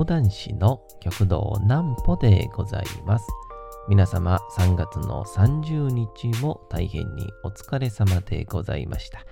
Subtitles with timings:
[0.00, 3.26] 講談師の極道南歩でございます。
[3.86, 9.26] 皆様3月の30日も大変にお疲れ様でございました。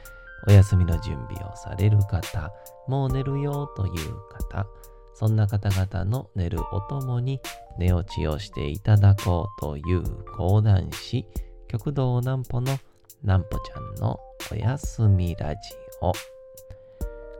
[0.46, 2.52] お休みの準備をされる方、
[2.86, 3.92] もう寝るよという
[4.28, 4.66] 方、
[5.14, 7.40] そんな方々の寝るおともに
[7.78, 10.02] 寝落ちをしていただこうという
[10.36, 11.24] 講談師、
[11.66, 12.78] 極道南歩の
[13.22, 14.20] 南歩ちゃんの
[14.52, 15.60] おやすみラジ
[16.02, 16.37] オ。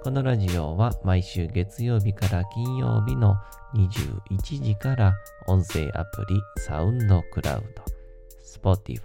[0.01, 3.35] このラジオは毎週月曜日から金曜日の
[3.75, 5.13] 21時から
[5.49, 9.01] 音声アプリサウンドクラウド、Spotify、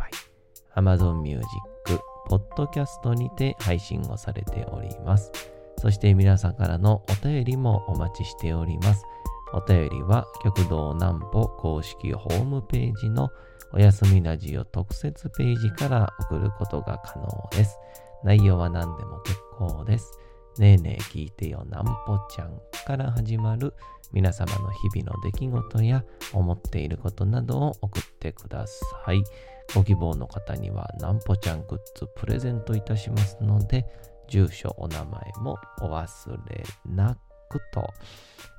[0.75, 1.43] Amazon Music、
[2.29, 5.31] ポッドキャストにて配信をされております。
[5.79, 9.03] そして皆さんからのお便りもお待ちしております。
[9.51, 13.29] お便りは極道南歩公式ホームページの
[13.73, 17.79] おやすみラジオ特設ページから送ることが可能です。
[18.23, 20.19] 内容は何でも結構です。
[20.59, 23.73] ねえねえ聞いてよなんぽちゃんから始まる
[24.11, 29.23] 皆様の日々の出来事や思っていることなどを送ってください。
[29.73, 33.85] ご希望の方にはなんぽちゃんグッズプレゼントいたしますので、
[34.27, 37.17] 住所、お名前もお忘れな
[37.49, 37.91] くと、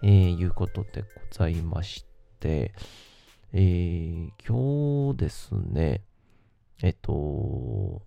[0.03, 2.05] えーいうことでございまし
[2.41, 2.75] て、
[3.53, 6.03] えー今日ですね、
[6.83, 8.03] えっと、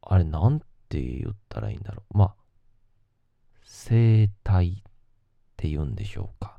[0.00, 2.16] あれなんて言ったらいいんだろう。
[2.16, 2.34] まあ、
[3.88, 4.82] 生体っ
[5.56, 6.58] て言うんでしょうか。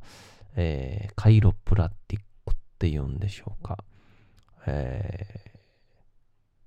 [0.55, 3.83] えーカイロプラティックって言うんでしょうか。
[4.65, 5.57] えー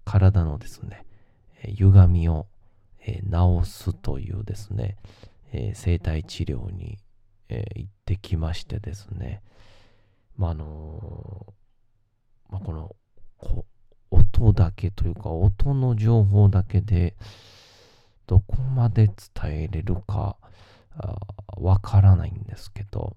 [0.04, 1.06] 体のですね、
[1.64, 2.46] 歪みを、
[3.06, 4.98] えー治すというですね、
[5.52, 6.98] えー生体治療に、
[7.48, 9.42] えー行ってきましてですね、
[10.36, 11.54] まあ、の
[12.50, 12.94] まあ、この
[13.38, 13.64] こ
[14.10, 17.16] 音だけというか音の情報だけで
[18.26, 19.14] どこまで伝
[19.62, 20.36] えれるか
[21.56, 23.16] わからないんですけど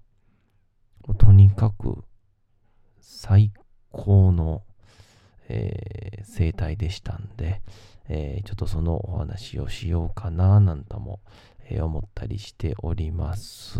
[1.18, 2.04] とにかく
[3.00, 3.52] 最
[3.90, 4.62] 高の、
[5.48, 7.62] えー生態でしたんで、
[8.08, 11.20] えーちょっとそのお話をしようかななんとも、
[11.68, 13.78] えー思ったりしております。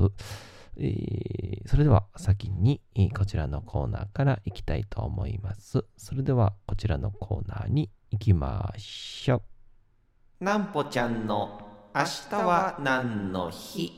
[0.77, 2.81] えそれでは先に
[3.17, 5.85] こちらのコーナーから行きたいと思います。
[5.97, 9.43] それではこちらのコーナーに行きましょ
[10.41, 10.45] う。
[10.45, 11.64] なんぽちゃんの
[11.97, 13.93] 明日は何の日？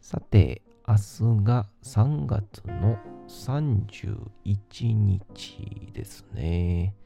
[0.00, 2.98] さて、明日が3月の
[3.28, 6.96] 31日ですね。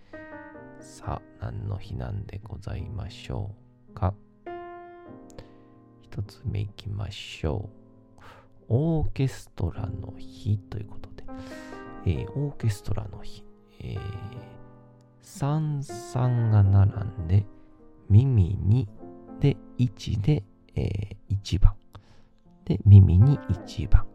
[0.81, 3.51] さあ、何の日なんでございましょ
[3.91, 4.15] うか？
[6.01, 7.69] 一つ目いきましょ
[8.19, 8.23] う。
[8.71, 11.25] オーケストラの日ということで、
[12.07, 13.45] えーオーケストラの日。
[13.81, 13.99] えー、
[15.21, 16.91] 三三が並
[17.23, 17.45] んで、
[18.13, 18.89] 耳に
[19.41, 21.75] で1で、えー、1番。
[22.67, 24.07] で、耳に1番。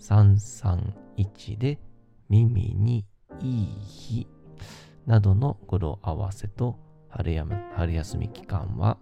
[0.00, 1.78] 331で、
[2.28, 3.06] 耳に
[3.40, 4.26] いい日。
[5.06, 6.78] などの語呂合わせと
[7.08, 7.46] 春や
[7.76, 8.98] 春休み期間は、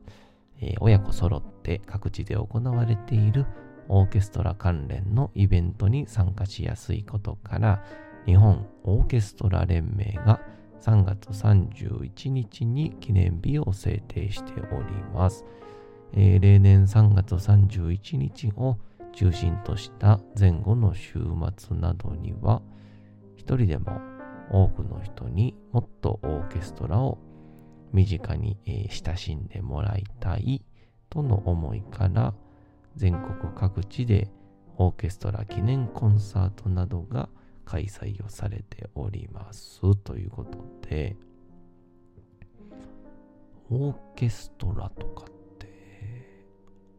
[0.61, 3.47] えー親子揃って各地で行われている
[3.89, 7.83] オーケストラ関連のイベントに参加しやすいことから
[8.27, 10.41] 日本オーケストラ連盟が
[10.81, 15.45] 3月31日に記念日を制定しております。
[16.13, 18.79] えー例年3月31日を
[19.13, 21.21] 中心とした前後の週
[21.57, 22.63] 末などには
[23.37, 24.01] 一人でも
[24.51, 27.19] 多くの人にもっとオーケストラを
[27.93, 30.63] 身近に、親しんでもらいたい
[31.09, 32.35] との思いから
[32.97, 34.29] 全国各地で
[34.77, 37.29] オーケストラ記念コンサートなどが
[37.71, 40.59] 開催をされておりますということ
[40.89, 41.15] で
[43.71, 45.69] オーケストラとかって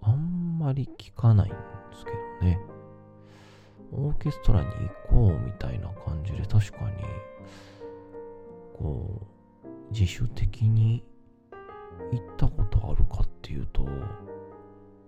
[0.02, 1.58] あんまり聞かないんで
[1.98, 2.60] すけどね。
[3.92, 7.04] オーケストラに行こうみたいな感じで確かに
[8.78, 9.28] こ
[9.66, 11.04] う自主的に
[12.14, 13.86] 行ったことあるかっていうと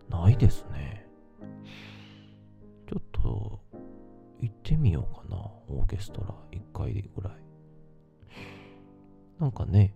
[0.10, 1.08] ないですね。
[2.90, 3.62] ちょっと
[4.44, 5.38] 行ってみようかな
[5.70, 7.34] オーケストラ1回ぐらい。
[9.40, 9.94] なんかね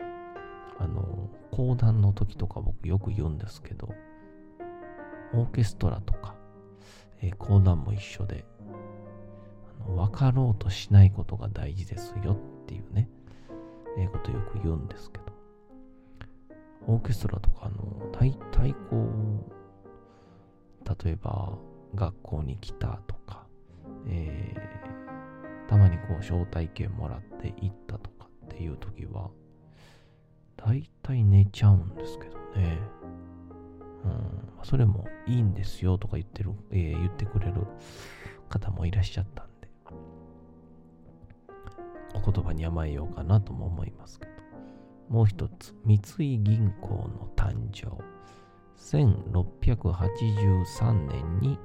[0.80, 3.90] あの講談の時とか僕よく言うんですけど
[5.34, 6.36] オーケストラとか、
[7.22, 8.46] えー講談も一緒で
[9.86, 12.34] あの分かろうとしないことが大事ですよ
[12.64, 13.10] っていうね
[13.98, 15.24] ええことよく言うんですけど、
[16.88, 19.10] オーケストラとか、の、大体こ
[20.86, 21.58] う、例えば、
[21.96, 23.47] 学校に来たとか、
[24.07, 24.68] えー
[25.68, 29.30] たまにこう、招待券もらって行ったとかっていう時は、
[30.56, 32.80] 大体寝ちゃうんですけどね。
[34.06, 34.13] うん、
[34.63, 37.68] それもいいんですよとか言ってる、えー、言ってくれる
[38.48, 39.68] 方もいらっしゃったんで、
[42.15, 44.31] お言葉に甘えようかなとも思いますけど。
[45.09, 46.00] もう一つ、三井
[46.39, 47.88] 銀行の誕生。
[48.77, 51.57] 1683年に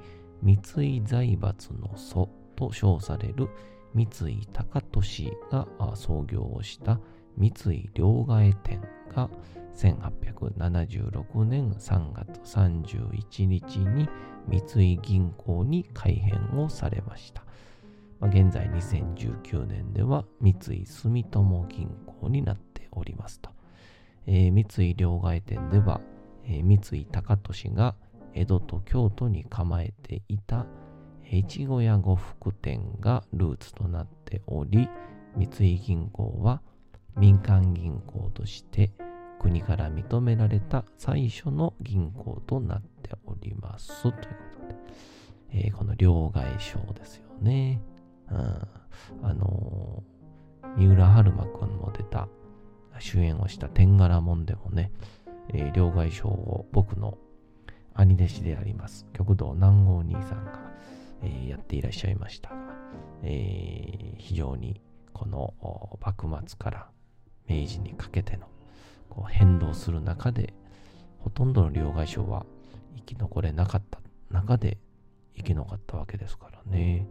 [0.43, 3.47] 三井財閥の祖と称される
[3.93, 6.99] 三井高利が創業をした
[7.37, 8.81] 三井両替店
[9.15, 9.29] が
[9.75, 14.09] 1876年3月31日に
[14.47, 17.43] 三井銀行に改編をされました。
[18.21, 21.89] 現在2019年では三井住友銀
[22.21, 23.49] 行になっておりますと。
[24.27, 26.01] えー、三井両替店では、
[26.45, 27.95] えー、三井高利が
[28.33, 30.65] 江戸と京都に構えていた
[31.31, 34.89] 越後屋呉服店がルーツとなっており、
[35.35, 36.61] 三井銀行は
[37.17, 38.91] 民間銀行として
[39.39, 44.03] 国から認められた最初の銀行となっております。
[44.03, 44.19] というこ
[44.61, 44.75] とで、
[45.51, 47.81] えー、この両替商ですよね。
[48.31, 48.37] うん、
[49.21, 52.27] あのー、三浦春馬くんも出た
[52.99, 54.91] 主演をした天柄門でもね、
[55.49, 57.17] えー、両替商を僕の
[57.95, 60.59] 兄弟子であります、極道南郷兄さんが、
[61.21, 62.55] えー、やっていらっしゃいましたが、
[63.23, 64.81] えー、非常に
[65.13, 65.53] この
[66.01, 66.89] 幕末から
[67.47, 68.47] 明治にかけての
[69.09, 70.53] こう変動する中で、
[71.19, 72.45] ほとんどの両替商は
[72.95, 73.99] 生き残れなかった
[74.29, 74.77] 中で
[75.35, 77.07] 生き残ったわけですからね、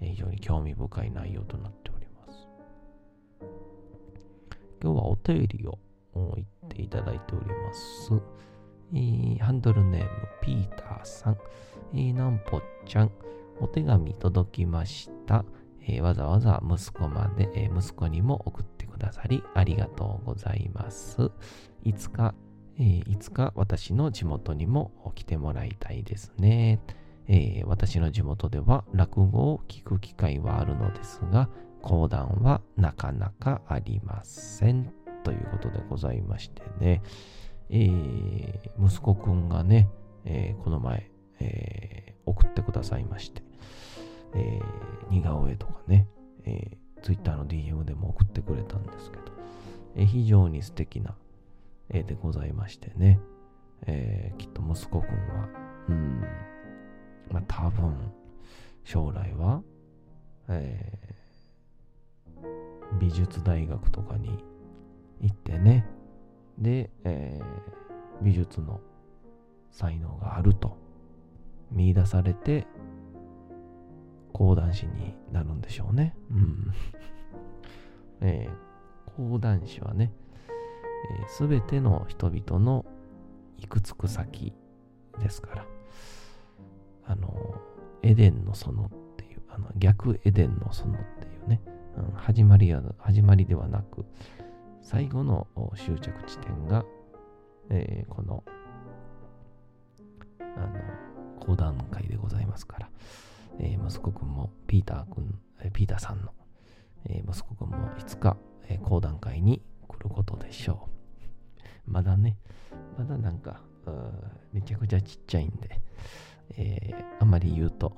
[0.00, 2.48] えー、非常に興味深い内容となっております。
[4.82, 5.78] 今日はお便りを
[6.14, 8.12] 言っていただいております。
[8.92, 10.08] えー、ハンドルネーム、
[10.40, 11.38] ピーターさん、
[11.94, 13.10] えー、なんぽちゃん、
[13.60, 15.44] お手紙届きました。
[15.82, 21.30] えー、わざわざ息子まで、え息子にも送ってくださり、ありがとうございます。
[21.84, 22.34] いつか、
[22.78, 26.80] えいつか私の地元にも来てもらいたいですね。
[27.28, 31.48] え私の地元では落語を聞く機会はあるのですが、
[31.82, 34.92] 講談はなかなかありません。
[35.22, 37.02] ということでございましてね。
[37.70, 39.88] えー、息子くんがね、
[40.24, 43.42] えー、この前、えー、送ってくださいまして、
[44.34, 46.08] えー、似顔絵とかね、
[46.44, 49.22] えー、Twitter の DM でも送ってくれたんですけど、
[49.96, 51.14] えー、非常に素敵な
[51.88, 53.20] 絵でございましてね、
[53.86, 55.48] えー、きっと息子くんは、
[55.88, 56.20] うん、
[57.30, 57.94] まあ多分、
[58.84, 59.62] 将来は、
[60.48, 64.44] えー、美術大学とかに
[65.20, 65.86] 行ってね、
[66.60, 68.80] で、えー、美術の
[69.70, 70.76] 才能があると
[71.70, 72.66] 見出されて
[74.32, 76.14] 講談師になるんでしょうね。
[76.30, 76.72] うん。
[78.22, 80.12] えー、講談師はね、
[81.28, 82.84] す、え、べ、ての人々の
[83.58, 84.52] 行くつく先
[85.18, 85.66] ですから、
[87.04, 87.54] あの、
[88.02, 91.60] エデンの園っていう、あの逆エデンの園っていうね、
[91.96, 94.04] うん、始まりは、始まりではなく、
[94.80, 95.46] 最後の
[95.76, 96.84] 終着地点が、
[97.70, 98.42] えー、この、
[100.56, 100.80] あの、
[101.38, 102.90] 講談会でございますから、
[103.58, 105.38] えー、息子くんも、ピーターくん、
[105.72, 106.32] ピーターさんの、
[107.06, 108.36] えー、息子くんもいつか、
[108.68, 110.88] えー、講談会に来ることでしょ
[111.86, 111.90] う。
[111.90, 112.38] まだね、
[112.98, 113.60] まだなんか、
[114.52, 115.80] めちゃくちゃちっちゃいんで、
[116.56, 117.94] えー、あんまり言うと、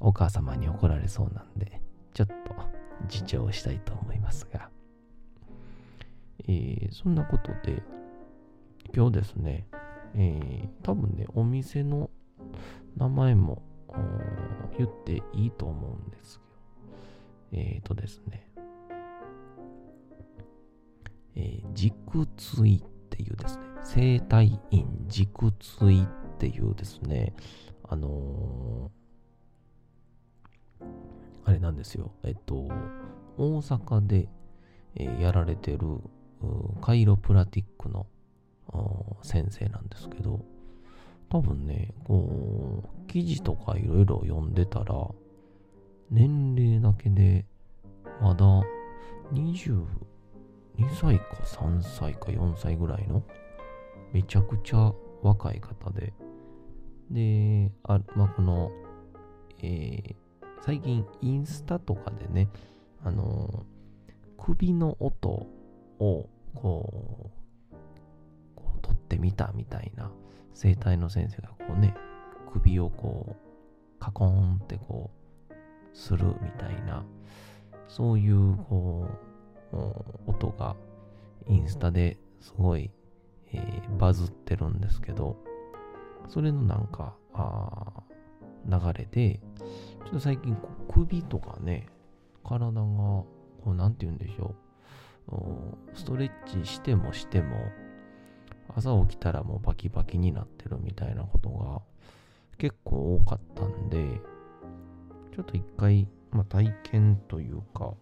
[0.00, 1.80] お母様に怒られそうなんで、
[2.12, 2.34] ちょっと
[3.10, 4.70] 自重したいと思いますが、
[6.46, 7.82] えー、そんなことで、
[8.94, 9.66] 今日ですね、
[10.14, 12.10] えー、多分ね、お店の
[12.96, 13.62] 名前も
[14.76, 16.40] 言っていいと思うんです
[17.52, 18.48] けど、えっ、ー、とですね、
[21.36, 27.34] えー、軸椎っていうですね、生体院軸椎っていうですね、
[27.88, 30.84] あのー、
[31.44, 32.68] あれなんですよ、えっと、
[33.36, 34.28] 大阪で、
[34.96, 36.00] えー、やられてる
[36.80, 38.06] カイロプラティックの
[39.22, 40.44] 先生なんですけど、
[41.30, 44.94] 多分ね、こう、記事とかいろいろ読んでたら、
[46.10, 47.46] 年齢だけで、
[48.20, 48.44] まだ
[49.32, 49.84] 22
[51.00, 53.22] 歳か3歳か4歳ぐらいの、
[54.12, 56.12] めちゃくちゃ若い方で、
[57.10, 58.70] で、あまあ、この、
[59.60, 60.14] えー、
[60.64, 62.48] 最近インスタとかでね、
[63.02, 63.66] あの
[64.38, 65.46] 首の音
[65.98, 67.30] をこ
[67.72, 67.76] う、
[68.54, 70.10] こう取ってみたみたいな
[70.54, 71.94] 生体の先生がこうね、
[72.52, 75.10] 首をこう、カコーンってこ
[75.50, 75.54] う、
[75.96, 77.04] するみたいな、
[77.88, 79.08] そういうこ
[79.72, 79.76] う、
[80.26, 80.76] 音が
[81.48, 82.90] インスタですごい、
[83.52, 85.36] えー、バズってるんですけど、
[86.28, 88.02] それのなんか、あ
[88.66, 89.40] 流れで、
[90.04, 91.86] ちょっと最近こう首とかね、
[92.42, 93.26] 体が、こ
[93.66, 94.63] う、なんて言うんでしょう。
[95.94, 96.30] ストレッ
[96.64, 97.56] チしてもしても、
[98.76, 101.82] 朝起きたらもうバキバキになってるみたいなことが
[102.58, 104.20] 結構多かったんで、
[105.34, 107.94] ちょっと一回、まあ、体験というか、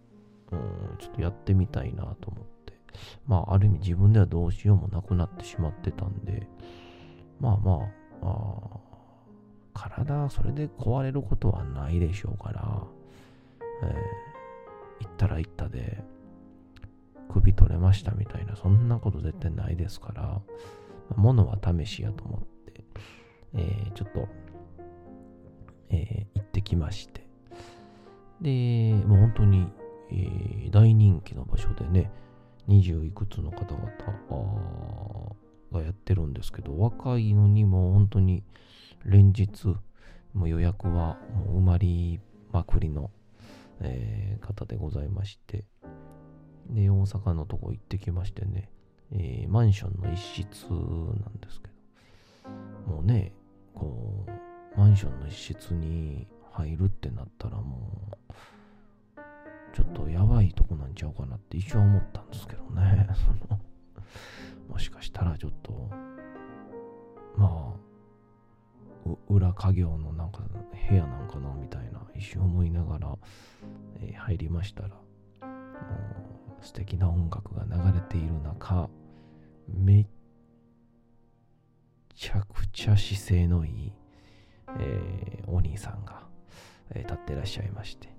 [0.51, 2.73] うん、ちょっとやってみたいなと思って。
[3.27, 6.47] まあ、ある意味自分ではどうしようもなくなってしまってたんで、
[7.39, 7.89] まあま
[8.21, 8.93] あ、あ
[9.73, 12.83] 体、それで壊れることはないでしょうから、
[13.83, 16.03] えー、行ったら行ったで、
[17.29, 20.41] 首取れましたみたいな、そんなこと絶対ないですから、
[21.15, 22.83] 物は試しやと思って、
[23.53, 24.27] えー、ちょっと、
[25.89, 27.27] えー、行ってきまして、
[28.41, 29.67] で、もう本当に、
[30.11, 32.11] えー、大人気の場所でね、
[32.67, 35.35] 20いくつの方々
[35.71, 38.43] がやってるんですけど、若いのにも本当に
[39.05, 39.75] 連日、
[40.33, 42.19] もう予約はもう埋まり
[42.51, 43.11] まくりの、
[43.81, 45.65] えー、方でございまして、
[46.69, 48.69] で、大阪のとこ行ってきましてね、
[49.11, 51.67] えー、マンションの一室なんですけ
[52.87, 53.33] ど、もうね、
[53.73, 54.25] こ
[54.75, 58.33] う、マンションの一室に入るってなったらもう、
[59.73, 63.07] ちょっとやばいとこなんちゃうかなって一瞬思ったんですけどね。
[63.49, 63.59] その
[64.69, 65.89] もしかしたらちょっと、
[67.35, 67.75] ま
[69.05, 70.41] あ、裏家業のなんか
[70.89, 73.17] 部屋なんかなみたいな一瞬思いながら、
[73.97, 74.95] えー、入りましたら、も
[75.41, 76.22] う
[76.63, 78.89] 素敵な音楽が流れている中、
[79.67, 80.07] めっ
[82.15, 83.93] ちゃくちゃ姿勢のいい、
[84.79, 86.23] えー、お兄さんが、
[86.91, 88.09] えー、立ってらっしゃいまして。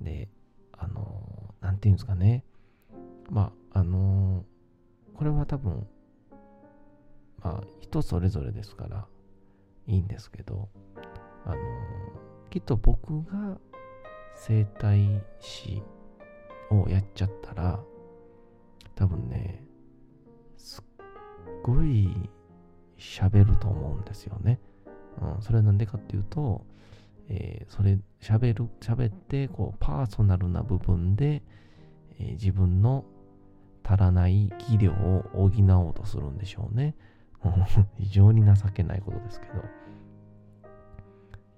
[0.00, 0.28] で、
[0.72, 2.44] あのー、ていうんですかね。
[3.30, 5.86] まあ、あのー、これは多分、
[7.42, 9.06] まあ、人それぞれですから、
[9.86, 10.68] いいんですけど、
[11.46, 11.56] あの、
[12.50, 13.58] きっと僕が
[14.34, 15.82] 整体師
[16.70, 17.80] をやっちゃったら、
[18.94, 19.64] 多分ね、
[20.56, 20.84] すっ
[21.62, 22.30] ごい
[22.98, 24.60] 喋ると思うんですよね。
[25.20, 26.64] うん、それはなんでかっていうと、
[27.28, 31.42] えー、それ、喋る、喋って、こう、パーソナルな部分で、
[32.18, 33.04] えー、自分の
[33.84, 36.94] 足らない技量を補おうとするんでしょうね。
[37.98, 39.62] 非常に情けないことですけど。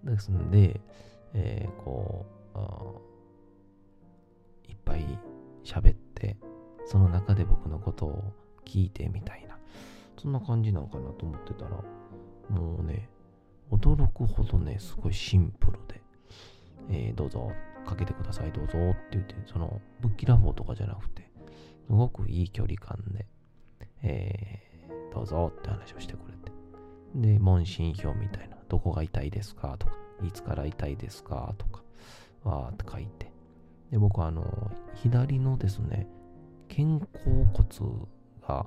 [0.05, 0.81] ですんで、
[1.35, 3.08] えー、こう、
[5.69, 6.39] 喋って、
[6.87, 8.33] その中で僕のことを
[8.65, 9.59] 聞いてみたいな、
[10.21, 11.83] そんな感じなのかなと思ってたら、
[12.49, 13.11] もうね、
[13.71, 16.01] 驚くほどね、すごいシンプルで、
[16.89, 17.53] えー、どうぞ、
[17.87, 21.31] かけてください、どうぞって言って、その、ぶっきらぼうとかじゃなくて、
[21.87, 23.27] すごくいい距離感で、
[24.03, 26.53] えー、どうぞって話をしてくれて。
[27.15, 31.83] で、問診票みたいな、どこが痛いですかとか、いつから痛いですかとか、
[32.45, 33.28] わーって書いて。
[33.91, 36.07] で、僕はあの、左のですね、
[36.69, 38.07] 肩甲骨
[38.47, 38.67] が、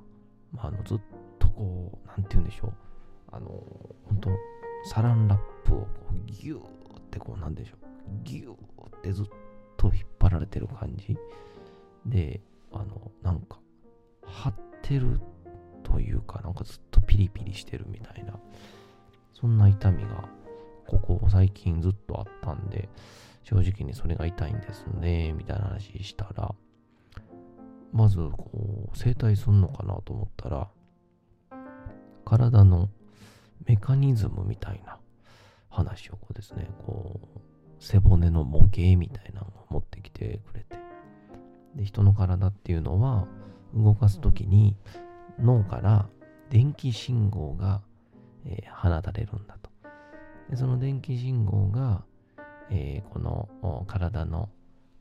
[0.52, 1.00] まあ、あの、ずっ
[1.40, 2.74] とこう、なんて言うんでしょう。
[3.32, 3.48] あの、
[4.06, 4.30] 本当
[4.84, 7.78] サランラップをこうギューってこうなんでしょう。
[8.24, 9.26] ギューってずっ
[9.78, 11.18] と引っ張られてる感じ。
[12.06, 13.60] で、あの、なんか、
[14.24, 15.20] 張ってる
[15.84, 18.40] というか、なんかずっとピリピリしてるみたいな、
[19.34, 20.28] そんな痛みが、
[21.00, 22.90] ここ最近ずっとあったんで、
[23.44, 26.54] 正直にそれが痛いんですね、みたいな話したら、
[27.92, 30.70] まず、こう、整体すんのかなと思ったら、
[32.26, 32.90] 体の
[33.66, 34.98] メカニズムみたいな
[35.70, 37.40] 話をこうですね、こう、
[37.80, 40.78] 背骨の模型みたいなのを持ってきてくれて。
[41.76, 43.28] で、人の体っていうのは、
[43.74, 44.76] 動かすときに
[45.40, 46.10] 脳から
[46.50, 47.82] 電気信号が、
[48.46, 49.61] えー、放たれるんだ。
[50.52, 52.04] でその電気信号が、
[52.70, 54.50] えー、この体の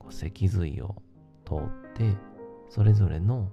[0.09, 0.95] 脊髄を
[1.45, 2.17] 通って、
[2.69, 3.51] それぞれの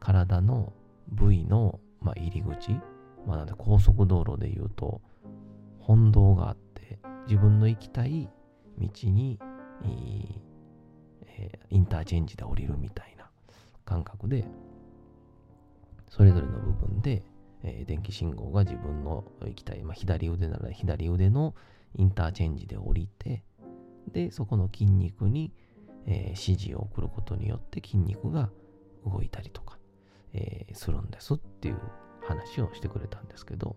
[0.00, 0.72] 体の
[1.08, 2.72] 部位の、まあ、入り口、
[3.26, 5.00] まあ、なんで高速道路で言うと、
[5.78, 6.98] 本道があって、
[7.28, 8.28] 自分の行きたい
[8.78, 9.38] 道に、
[11.28, 13.30] えー、インターチェンジで降りるみたいな
[13.84, 14.44] 感覚で、
[16.08, 17.22] それぞれの部分で、
[17.66, 21.54] えー、電気信号が自分の行きたい、まあ、左腕なら左腕の
[21.96, 23.42] インターチェンジで降りて、
[24.12, 25.52] で、そこの筋肉に、
[26.06, 28.50] えー、指示を送ることによって筋肉が
[29.04, 29.78] 動いたりとか、
[30.32, 31.80] えー、するんですっていう
[32.22, 33.76] 話をしてくれたんですけど、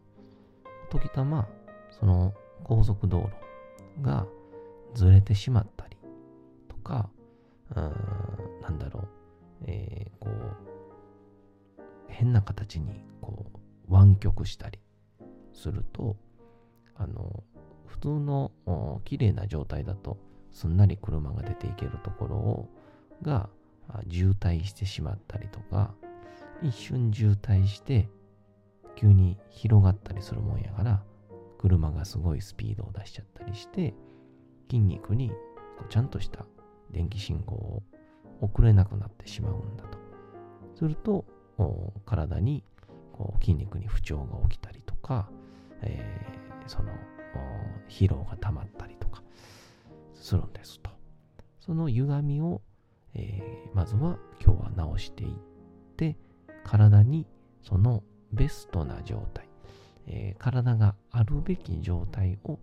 [0.91, 1.47] 時たま、
[1.91, 3.29] その高速道
[3.97, 4.27] 路が
[4.93, 5.97] ずれてしまったり
[6.67, 7.09] とか、
[7.75, 9.07] うん、なんだろう、
[9.65, 10.69] えー、こう、
[12.07, 13.58] 変な形にこう
[13.89, 14.79] 湾曲したり、
[15.53, 16.15] すると、
[16.95, 17.43] あの、
[17.85, 20.17] 普通の綺麗な状態だと
[20.51, 22.69] すんなり車が出ていけるところを
[23.21, 23.49] が
[24.09, 25.93] 渋滞してしまったりとか、
[26.61, 28.07] 一瞬渋滞して
[28.95, 31.03] 急に広がったりするもんやから、
[31.57, 33.93] 車がすごいスピードを出しちゃったりして、
[34.69, 35.31] 筋肉に
[35.89, 36.45] ちゃんとした
[36.91, 37.83] 電気信号を
[38.41, 39.97] 送れなくなってしまうんだと。
[40.75, 41.25] すると、
[42.05, 42.63] 体に
[43.39, 45.29] 筋肉に不調が起きたりとか、
[45.81, 46.91] えー、その
[47.87, 49.23] 疲労が溜まったりとか
[50.13, 50.89] するんですと。
[51.59, 52.61] その歪みを、
[53.13, 55.31] えー、まずは今日は直していっ
[55.97, 56.17] て、
[56.63, 57.25] 体に
[57.61, 59.49] そのベストな状態、
[60.07, 62.59] えー、体があるべき状態を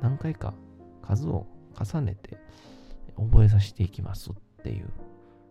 [0.00, 0.54] 何回か
[1.02, 2.38] 数を重ねて
[3.16, 4.90] 覚えさせていきますっていう、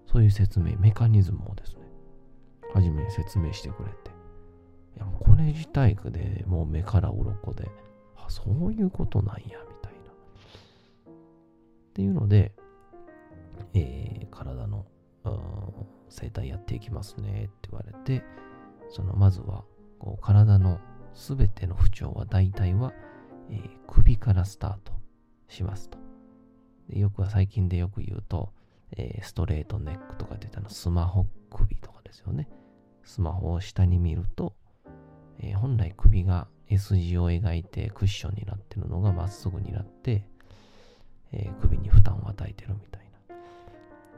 [0.06, 1.82] そういう説明、メカニズムをですね、
[2.74, 4.12] はじめ説明してくれて、
[4.98, 7.70] やこれ自体でもう目から鱗で、
[8.16, 9.50] あ、そういうことなんや、み
[9.82, 10.12] たいな。
[11.10, 11.14] っ
[11.94, 12.54] ていうので、
[13.74, 14.86] えー、体の
[16.10, 18.24] 生態やっていきますねって言われて、
[18.90, 19.64] そのまずは
[20.00, 20.80] こう体の
[21.14, 22.94] すべての不調は大体は、
[23.50, 24.94] えー、首からスタート
[25.48, 25.98] しますと。
[26.90, 28.54] でよくは最近でよく言うと、
[28.96, 32.48] えー、ストレートネックとかって言ったのスマホ首とかですよね。
[33.04, 34.54] スマホを下に見ると、
[35.40, 40.24] えー、本来首が S 字を描いてクッションになってるのがまっすぐになって、
[41.32, 43.02] えー、首に負担を与えてるみたい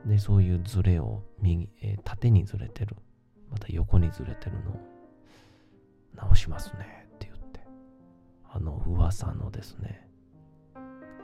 [0.06, 0.12] な。
[0.12, 2.96] で、そういうズレを右、えー、縦にずれてる、
[3.52, 4.80] また横にずれてるのを
[6.16, 7.08] 直しますね。
[7.16, 7.60] って言って、
[8.52, 10.08] あの噂のですね、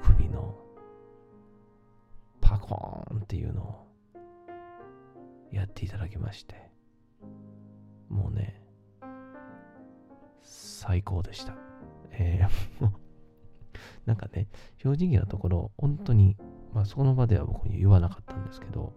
[0.03, 0.55] 首の
[2.41, 3.85] パコーンっていうのを
[5.51, 6.55] やっていただきまして、
[8.09, 8.54] もうね、
[10.85, 11.55] 最高でした。
[12.11, 12.89] えー、
[14.05, 16.37] なんかね、正直なところ、本当に、
[16.73, 18.93] まあその場では僕に言わなかったんですけど、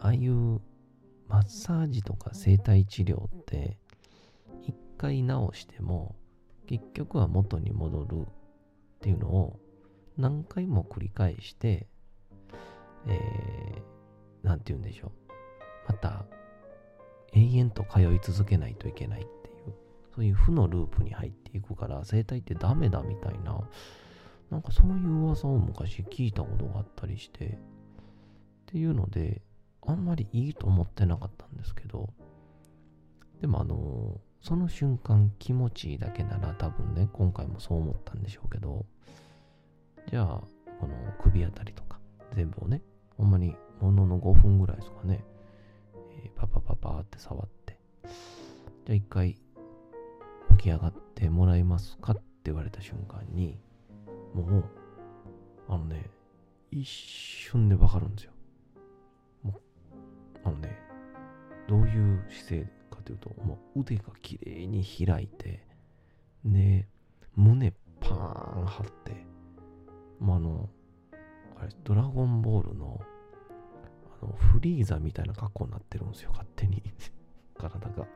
[0.00, 0.60] ああいう
[1.28, 3.78] マッサージとか整体治療って、
[4.62, 6.14] 一回直しても、
[6.66, 8.24] 結局は元に戻るっ
[9.00, 9.58] ていうのを
[10.16, 11.88] 何回も繰り返して、
[13.06, 15.12] えー、なんて言うんでしょう。
[15.88, 16.26] また
[17.32, 19.26] 永遠と通い続けないといけないっ、
[20.14, 23.58] そういう負のループに入っていくから、生態ってダメだみたいな、
[24.50, 27.58] なんかそういう噂を昔聞いたことがあったりして、っ
[28.66, 29.42] ていうので、
[29.86, 32.10] あんまりいいと思ってなかったんですけど、
[33.40, 38.86] でもあのその瞬間気持ちいいだけなら多分ね、今回もそう思ったんでしょうけど、
[40.10, 40.26] じゃあ、
[40.80, 41.98] この首あたりとか、
[42.34, 42.82] 全部をね、
[43.16, 45.24] ほんまにものの5分ぐらいですかね、
[46.24, 47.78] えー、パパパパって触って、
[48.86, 49.36] じゃあ一回
[50.64, 53.58] 起き上がってもらえますかって言われた瞬間に、
[54.32, 54.64] もう、
[55.68, 56.08] あのね、
[56.70, 58.32] 一瞬でわかるんですよ。
[59.42, 59.60] もう、
[60.42, 60.78] あのね、
[61.68, 65.66] どういう姿勢かというと、もう腕が綺麗に開いて、
[66.46, 66.88] で、
[67.36, 69.26] 胸パーン張って、
[70.18, 70.70] まあ、あの、
[71.58, 73.02] あれ、ドラゴンボールの、
[74.22, 76.82] あの、フリーザみたいな格好になってるんですよ、勝手に
[77.54, 78.06] 体が。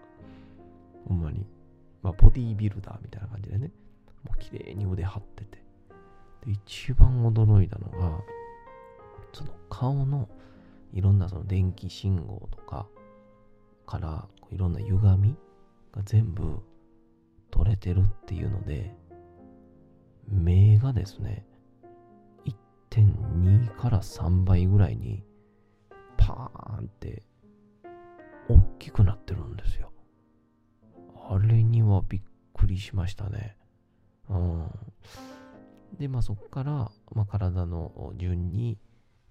[1.07, 1.58] ほんまに。
[2.03, 3.71] まあ、ボディービルダーみたいな感じでね、
[4.25, 5.59] もう綺麗に腕張ってて。
[6.45, 8.21] で、一番驚いたのが、
[9.33, 10.29] その顔の
[10.93, 12.87] いろんなその電気信号とか
[13.87, 15.37] からいろんな歪み
[15.93, 16.61] が全部
[17.51, 18.95] 取れてるっていうので、
[20.27, 21.47] 目がですね、
[22.91, 25.25] 1.2から3倍ぐらいに
[26.17, 27.23] パーンって
[28.49, 29.91] 大きくなってるんですよ。
[31.31, 32.23] あれにはびっ
[32.55, 33.57] くりしましたね。
[34.31, 34.71] うん。
[35.99, 38.79] で、まあそこから、まあ、体の順に、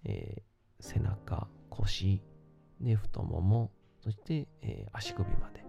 [0.05, 2.21] えー、背中、腰、
[2.79, 3.71] で、太もも、
[4.03, 5.65] そして、えー、足首まで、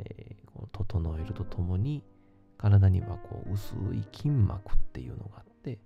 [0.00, 2.02] えー、こう整えるとともに、
[2.58, 5.78] 体にはこう薄い筋膜っていうのがあって、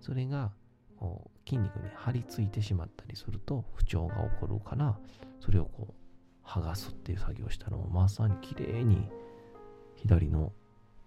[0.00, 0.52] それが
[0.96, 4.98] こう筋肉に張り付いてしまったりすると不調が起こるから
[5.40, 5.94] それをこう
[6.44, 9.08] 剥がすっていう作業をしたのをまさに綺麗に
[9.96, 10.52] 左の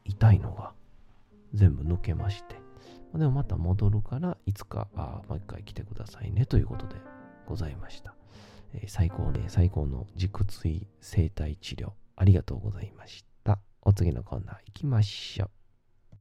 [0.06, 0.74] 痛いのが
[1.54, 2.56] 全部抜けまして。
[3.14, 6.96] でもまた戻るからいつかあもう一回来てくださいねということで
[7.48, 8.14] ございました、
[8.74, 13.60] えー、最高ね最高の軸椎生体治療ありがとうございました。
[13.82, 15.50] お次のコーナー行きましょ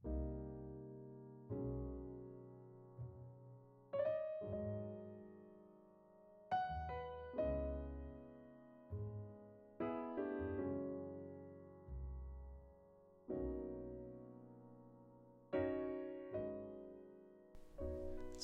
[0.04, 0.45] う。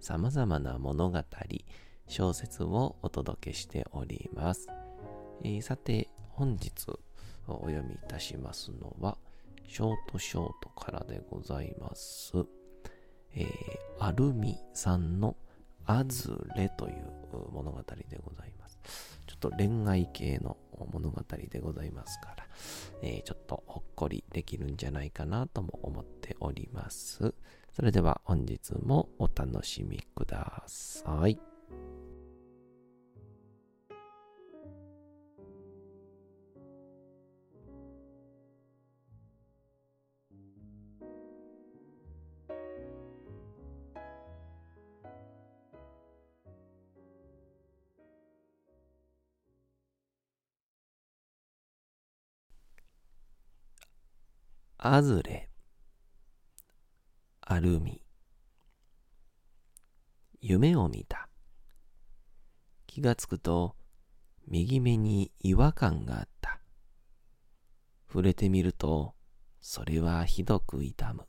[0.00, 1.22] 様々な物語、
[2.06, 4.68] 小説をお届けしております。
[5.44, 6.72] えー、さて、本日
[7.46, 9.18] お読みいたしますのは、
[9.68, 12.32] ショートショートからでございます。
[13.34, 13.46] えー、
[13.98, 15.36] アルミさんの
[15.84, 17.04] アズレという
[17.52, 18.78] 物語でございます。
[19.26, 20.56] ちょっと恋愛系の
[20.92, 22.46] 物語でございますから、
[23.02, 27.34] えー、ちょっとほっこりできるんじゃないかなとも思っております。
[27.72, 31.38] それでは本日もお楽しみください。
[54.82, 55.49] アズレ
[57.52, 58.00] アルミ
[60.40, 61.28] 夢を見た。
[62.86, 63.74] 気がつくと
[64.46, 66.60] 右目に違和感があった。
[68.06, 69.14] 触れてみると
[69.60, 71.24] それはひどく痛む。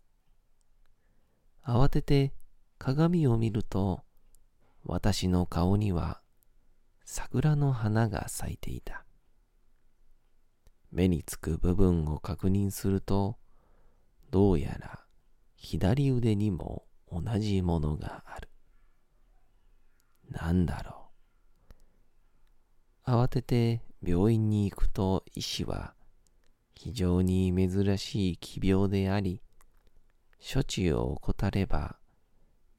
[1.66, 2.34] 慌てて
[2.78, 4.04] 鏡を見ると
[4.84, 6.22] 私の顔には
[7.04, 9.06] 桜の花が咲いていた。
[10.92, 13.38] 目につく部分を確認すると
[14.30, 15.01] どうやら
[15.63, 18.50] 左腕にも同じものがある。
[20.32, 21.12] なんだろ
[23.06, 23.12] う。
[23.12, 25.93] 慌てて病院に行くと医師は
[26.74, 29.43] 非常に珍しい奇病であり、
[30.39, 31.97] 処置を怠れば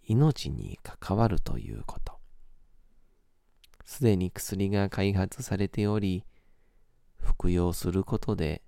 [0.02, 2.18] 命に関わるということ。
[3.84, 6.24] すでに薬が開発されており、
[7.16, 8.60] 服用することで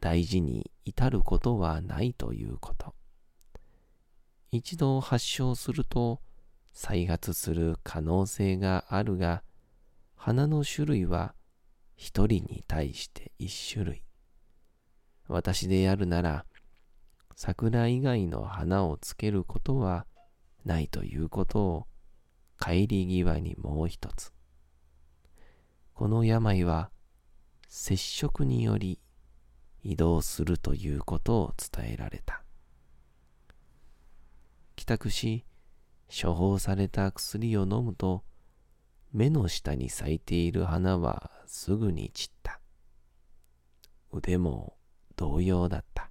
[0.00, 2.94] 大事に至ることはないということ。
[4.52, 6.20] 一度発症すると
[6.72, 9.42] 再発する可能性があるが、
[10.16, 11.34] 花の種類は
[11.96, 14.04] 一人に対して一種類。
[15.28, 16.46] 私でやるなら、
[17.36, 20.06] 桜以外の花をつけることは
[20.64, 21.86] ないということを
[22.60, 24.32] 帰り際にもう一つ。
[25.94, 26.90] この病は
[27.68, 28.98] 接触により
[29.82, 32.42] 移動するということを伝えられた。
[34.80, 35.44] 帰宅し、
[36.08, 38.24] 処方された薬を飲むと、
[39.12, 42.60] 目の下に咲いている花はすぐに散った。
[44.10, 44.78] 腕も
[45.16, 46.10] 同様だった。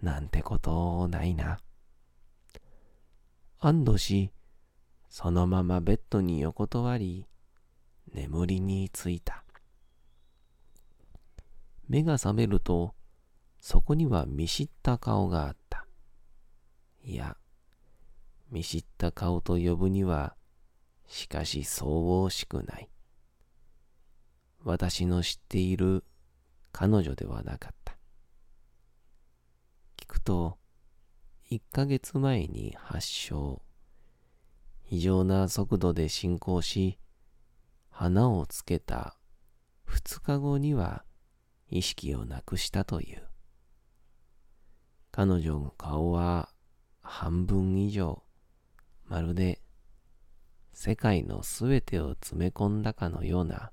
[0.00, 1.58] なんてことないな。
[3.58, 4.30] 安堵し、
[5.08, 7.26] そのままベッドに横たわり、
[8.14, 9.42] 眠りについた。
[11.88, 12.94] 目が覚めると、
[13.58, 15.56] そこには見知った顔があっ。
[17.10, 17.36] いや、
[18.52, 20.36] 見知った顔と呼ぶには、
[21.08, 22.88] しかしそう惜しくない。
[24.62, 26.04] 私の知っている
[26.70, 27.96] 彼女ではなかった。
[29.96, 30.56] 聞くと、
[31.46, 33.60] 一ヶ月前に発症。
[34.88, 37.00] 異常な速度で進行し、
[37.88, 39.16] 花をつけた
[39.84, 41.04] 二日後には
[41.70, 43.26] 意識をなくしたという。
[45.10, 46.50] 彼女の顔は
[47.12, 48.22] 半分以上、
[49.06, 49.60] まるで
[50.72, 53.72] 世界のすべてを詰め込んだかのような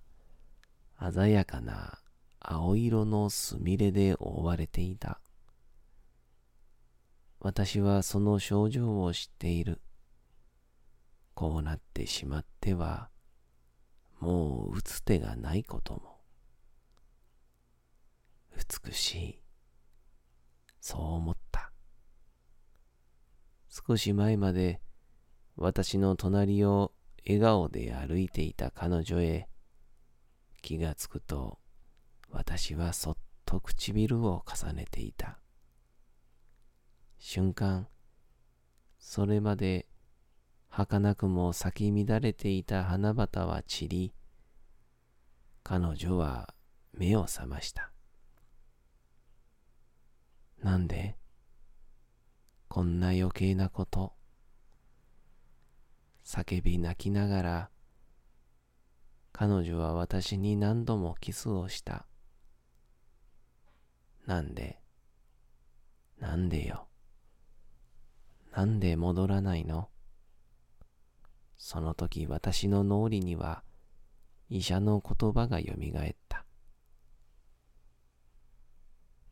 [1.13, 1.99] 鮮やかな
[2.39, 5.21] 青色のすみれで覆われていた。
[7.39, 9.81] 私はその症状を知っている。
[11.35, 13.09] こうなってしまっては、
[14.19, 16.17] もう打つ手がないことも。
[18.83, 19.41] 美しい。
[20.81, 21.46] そう思った。
[23.85, 24.81] 少し前まで
[25.55, 26.93] 私の隣を
[27.27, 29.47] 笑顔で歩いていた彼女へ
[30.63, 31.59] 気がつくと
[32.31, 35.37] 私はそっと唇を重ねていた。
[37.19, 37.87] 瞬間、
[38.97, 39.87] それまで
[40.69, 44.13] 儚くも咲き乱れていた花畑は散り、
[45.63, 46.53] 彼女は
[46.93, 47.91] 目を覚ました。
[50.63, 51.15] なんで？
[52.77, 54.13] こんな余計なこと。
[56.23, 57.69] 叫び泣きながら、
[59.31, 62.05] 彼女は私に何度もキスをした。
[64.27, 64.79] なんで、
[66.19, 66.87] なんでよ。
[68.51, 69.89] なんで戻らないの？
[71.57, 73.63] その時私の脳裏には
[74.49, 76.45] 医者の言葉がよみがえった。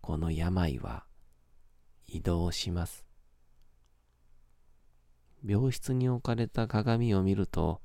[0.02, 1.06] この病は
[2.08, 3.06] 移動します。
[5.48, 7.82] 病室に置かれた鏡を見ると、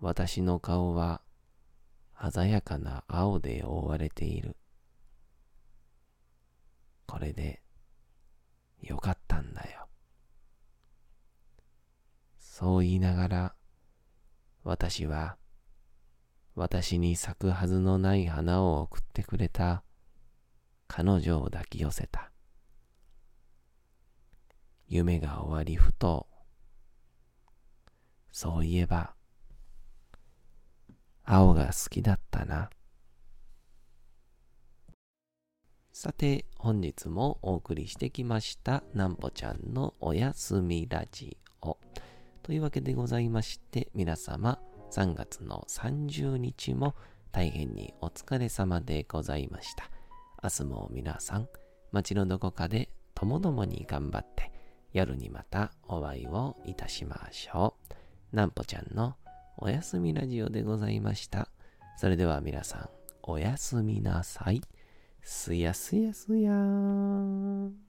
[0.00, 1.20] 私の顔は
[2.32, 4.56] 鮮やかな青で覆われている。
[7.06, 7.62] これで
[8.80, 9.86] よかったんだよ。
[12.38, 13.54] そう言いながら、
[14.64, 15.36] 私は
[16.54, 19.82] 私に咲くはずのない花を送ってくれた
[20.88, 22.32] 彼女を抱き寄せた。
[24.88, 26.26] 夢が終わりふと、
[28.38, 29.14] そういえば、
[31.24, 32.68] 青が好きだったな。
[35.90, 41.78] さて、本日もお送りしてきました、なんぽちゃんのおやすみラジオ。
[42.42, 46.94] というわけでございまして、皆様、3月の30日も
[47.32, 49.90] 大変にお疲れ様でございました。
[50.42, 51.48] 明日も皆さん、
[51.90, 54.52] 街のどこかでともどもに頑張って、
[54.92, 57.75] 夜にまたお会いをいたしましょう。
[58.36, 59.14] なんぽちゃんの
[59.56, 61.48] おやすみラジオでございました。
[61.96, 62.90] それでは皆さん、
[63.22, 64.60] おやすみなさい。
[65.22, 67.85] すやすやすやーん。